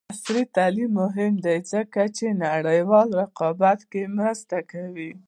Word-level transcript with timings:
عصري 0.13 0.43
تعلیم 0.55 0.89
مهم 1.01 1.33
دی 1.45 1.57
ځکه 1.71 2.01
چې 2.17 2.25
نړیوال 2.45 3.07
رقابت 3.21 3.79
کې 3.91 4.01
مرسته 4.17 4.57
کوي. 4.71 5.11